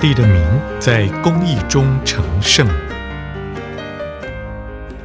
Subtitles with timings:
[0.00, 2.66] 帝的名在公义中成圣。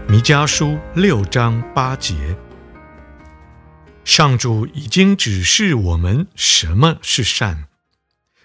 [0.07, 2.37] 弥迦书六章八节，
[4.05, 7.65] 上主已经指示我们什么是善，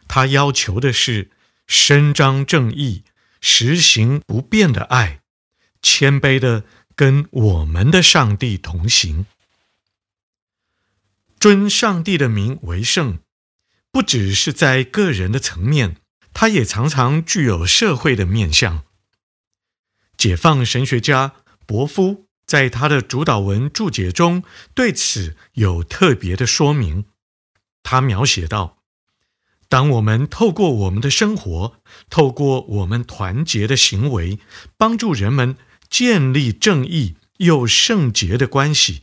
[0.09, 1.31] 他要求的是
[1.69, 3.05] 伸张正义，
[3.41, 5.20] 实行不变的爱，
[5.81, 6.64] 谦卑的
[6.97, 9.27] 跟我们的上帝同行，
[11.39, 13.20] 尊上帝的名为圣，
[13.92, 15.95] 不只是在个人的层面，
[16.33, 18.84] 它也常常具有社会的面向。
[20.17, 21.34] 解放神学家。
[21.67, 24.42] 伯夫在他的主导文注解中
[24.75, 27.05] 对此有特别的说明。
[27.84, 28.78] 他描写道
[29.70, 31.77] ：“当我们透过我们的生活，
[32.08, 34.41] 透过我们团结的行为，
[34.77, 35.56] 帮助人们
[35.89, 39.02] 建立正义又圣洁的关系，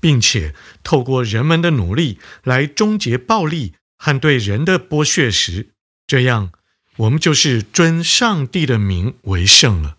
[0.00, 0.54] 并且
[0.84, 5.74] 透过人们的努力来终结暴力和对人的剥削时，
[6.06, 6.52] 这样
[6.96, 9.96] 我们就是尊上帝的名为圣了。”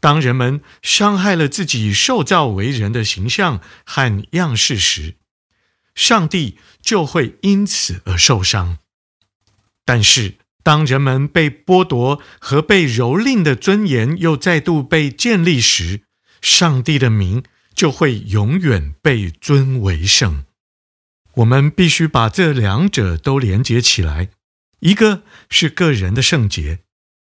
[0.00, 5.14] 当人们伤害了自己受造为人的形象和样式时，
[5.94, 8.78] 上帝就会因此而受伤。
[9.84, 10.34] 但是，
[10.64, 16.02] 当人们被剥夺和被蹂躏的尊严又再度被建立时，
[16.40, 20.44] 上帝的名就会永远被尊为圣。
[21.34, 24.30] 我们必须把这两者都连接起来，
[24.82, 26.80] 一个是个人的圣洁。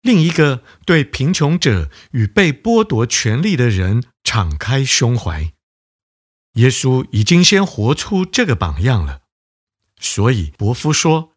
[0.01, 5.53] 另一个对贫穷者与被剥夺权利的人敞开胸怀，
[6.53, 9.21] 耶稣已经先活出这个榜样了。
[9.99, 11.33] 所以伯夫说：“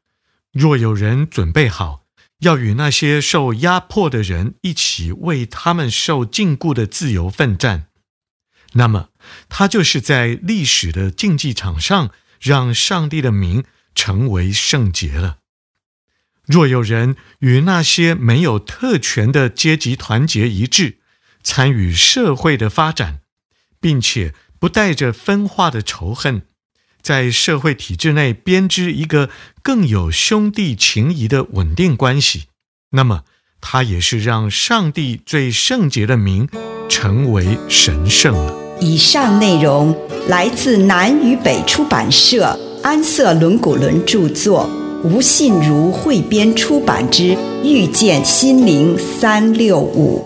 [0.51, 2.07] 若有人准备好
[2.39, 7.89] 要与那些受压迫的人一起为他们受禁锢的自由奋战，
[8.73, 9.11] 那么
[9.51, 12.11] 他就是在历史的竞技场上
[12.41, 13.65] 让上帝的名
[13.95, 15.41] 成为圣洁了。”
[16.47, 20.99] 若有人与那些没有特权的阶级团结一致，
[21.43, 23.21] 参与社会的发展，
[23.81, 26.43] 并且不带着分化的仇恨，
[27.00, 29.31] 在社会体制内编织一个
[29.62, 32.44] 更有兄弟情谊的稳定关系，
[32.91, 33.25] 那么
[33.61, 36.49] 他也是让上帝最圣洁的名
[36.88, 38.55] 成为神圣了。
[38.81, 39.97] 以上内容
[40.28, 44.84] 来自南与北出版社安瑟伦古伦著作。
[45.05, 50.25] 吴信如汇编出版之《遇见心灵三六五》。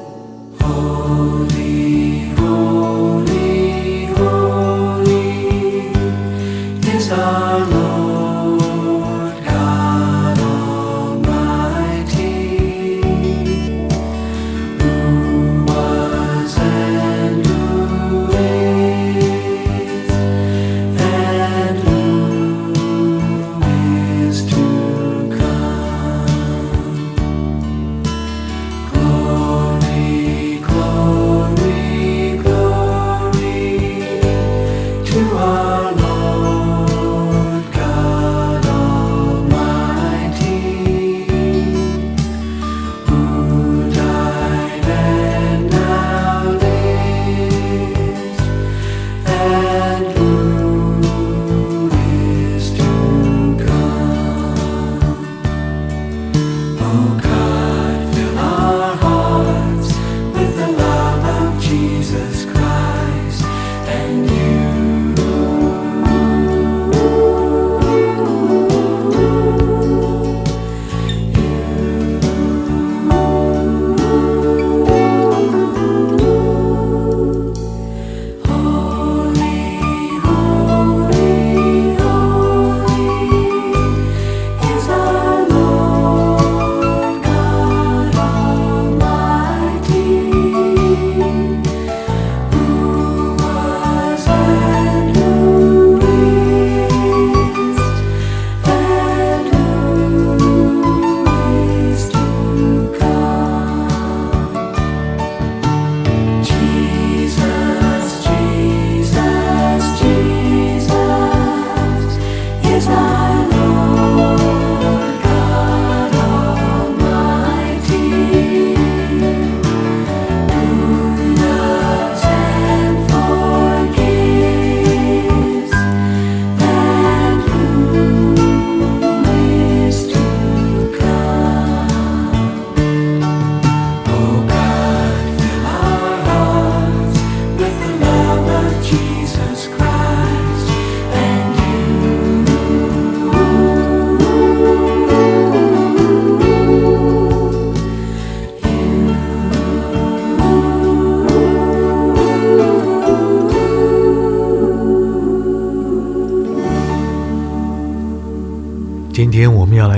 [112.79, 113.18] is love.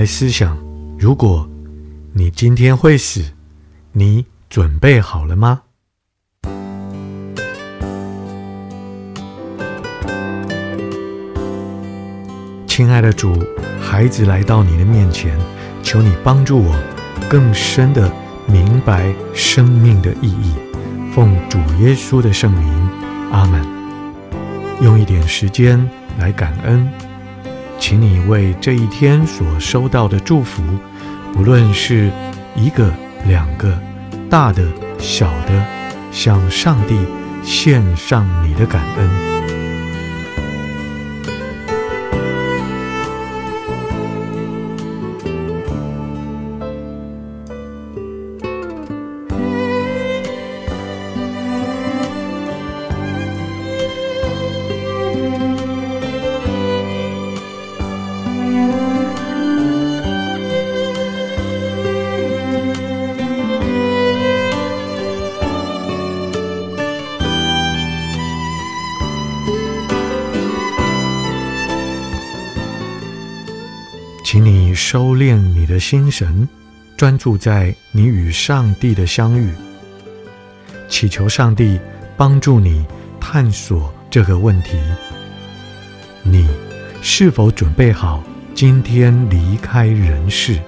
[0.01, 0.57] 来思想：
[0.97, 1.47] 如果
[2.11, 3.21] 你今天会死，
[3.91, 5.61] 你准备好了吗？
[12.65, 13.31] 亲爱的主，
[13.79, 15.37] 孩子来到你的面前，
[15.83, 16.75] 求你帮助我
[17.29, 18.11] 更深的
[18.47, 20.55] 明白生命的意义。
[21.13, 22.89] 奉主耶稣的圣名，
[23.31, 23.63] 阿门。
[24.81, 25.87] 用一点时间
[26.17, 26.91] 来感恩，
[27.81, 30.61] 请你为这一天所收到的祝福，
[31.33, 32.11] 不论是
[32.55, 32.93] 一个、
[33.25, 33.75] 两个、
[34.29, 34.63] 大的、
[34.99, 35.65] 小的，
[36.11, 36.95] 向上帝
[37.41, 39.40] 献上你的感恩。
[74.91, 76.45] 收敛你的心神，
[76.97, 79.49] 专注在你与上帝的相遇，
[80.89, 81.79] 祈求上帝
[82.17, 82.85] 帮助你
[83.17, 84.77] 探索这个问题：
[86.23, 86.45] 你
[87.01, 88.21] 是否准备好
[88.53, 90.59] 今天离开人世？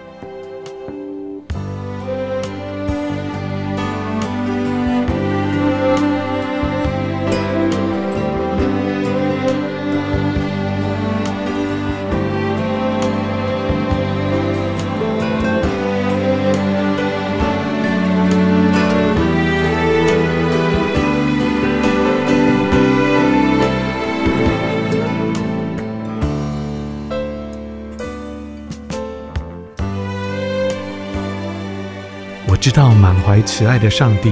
[32.64, 34.32] 知道满怀慈爱的上帝，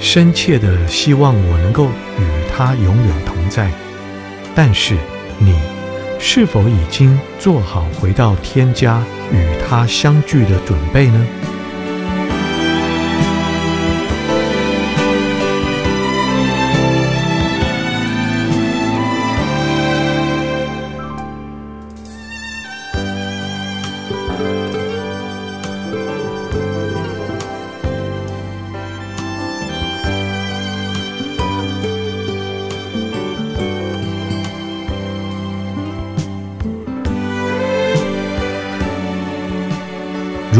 [0.00, 1.84] 深切的希望我能够
[2.18, 3.70] 与他永远同在。
[4.54, 4.96] 但是，
[5.36, 5.54] 你
[6.18, 11.26] 是否已经做好回到天家与他相聚的准备呢？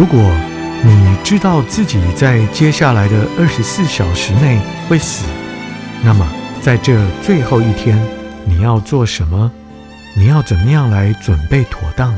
[0.02, 0.20] 如果
[0.82, 5.24] 你知道自己在接下来的二十四小时内会死，
[6.02, 6.28] 那么
[6.60, 7.96] 在这最后一天，
[8.44, 9.48] 你要做什么？
[10.16, 12.12] 你要怎么样来准备妥当？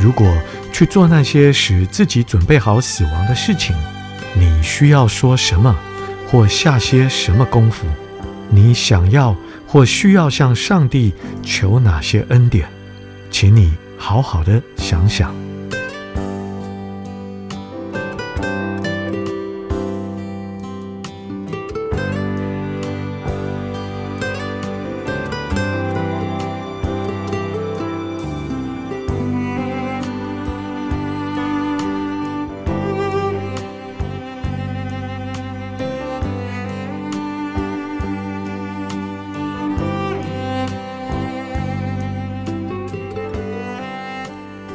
[0.00, 0.34] 如果
[0.72, 3.76] 去做那些使自己准备好死亡的事情，
[4.32, 5.76] 你需要说什么，
[6.26, 7.86] 或下些什么功夫？
[8.48, 9.36] 你想要
[9.66, 11.12] 或需要向上帝
[11.42, 12.66] 求哪些恩典？
[13.30, 13.74] 请你。
[14.02, 15.30] 好好的想想。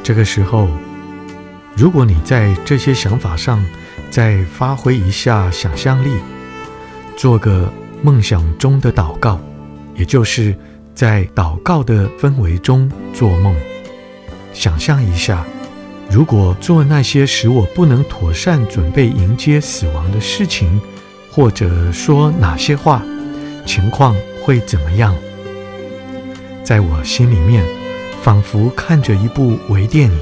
[0.06, 0.68] 这个时候，
[1.76, 3.60] 如果你在这些想法上
[4.08, 6.10] 再发挥一下想象力，
[7.16, 7.68] 做个
[8.04, 9.40] 梦想中的祷告，
[9.96, 10.54] 也就是
[10.94, 13.52] 在祷告的氛围中做梦，
[14.52, 15.44] 想象一下，
[16.08, 20.80] 如果做那些使我不能妥善准备迎接死亡的事情，
[21.32, 23.02] 或者说哪些话，
[23.66, 25.12] 情况会怎么样？
[26.62, 27.75] 在我心里面。
[28.26, 30.18] 仿佛看着一部微电影，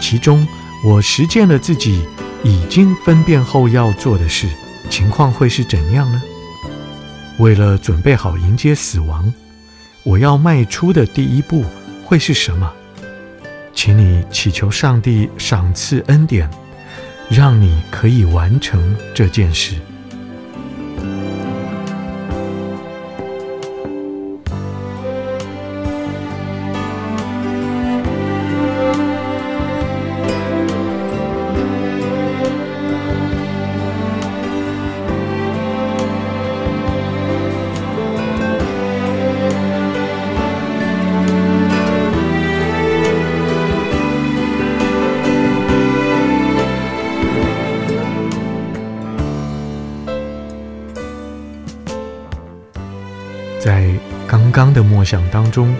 [0.00, 0.46] 其中
[0.84, 2.06] 我实践了自己
[2.44, 4.46] 已经分辨后要做的事，
[4.88, 6.22] 情况会是怎样呢？
[7.40, 9.34] 为了准备好迎接死亡，
[10.04, 11.64] 我要迈出的第一步
[12.04, 12.72] 会是什么？
[13.74, 16.48] 请你祈求上帝赏赐恩典，
[17.28, 19.74] 让你可以完成这件事。
[54.54, 55.74] 刚的默想当中，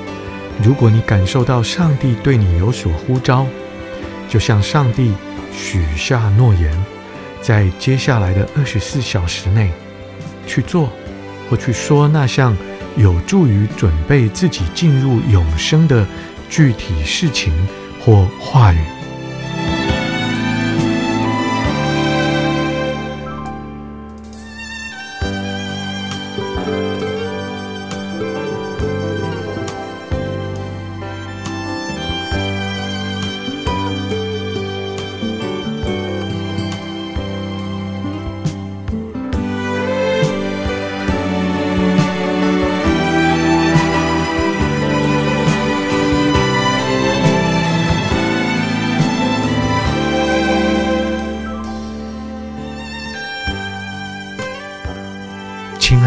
[0.60, 3.46] 如果你感受到上帝对你有所呼召，
[4.28, 5.12] 就向上帝
[5.52, 6.76] 许下诺言，
[7.40, 9.70] 在接下来的二十四小时内
[10.44, 10.90] 去做
[11.48, 12.56] 或去说那项
[12.96, 16.04] 有助于准备自己进入永生的
[16.50, 17.52] 具体事情
[18.04, 18.93] 或话语。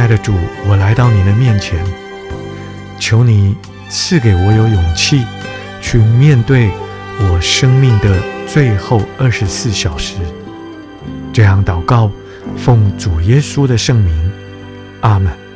[0.08, 0.34] 的主，
[0.68, 1.84] 我来到你的面前，
[3.00, 3.56] 求你
[3.90, 5.26] 赐给我有勇气，
[5.82, 6.70] 去面对
[7.20, 10.16] 我生命的最后二十四小时。
[11.34, 12.10] 这样祷告，
[12.58, 14.32] 奉主耶稣的圣名，
[15.02, 15.47] 阿门。